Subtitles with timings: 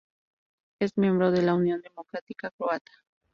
[0.79, 2.91] Es miembro de la Unión Democrática Croata.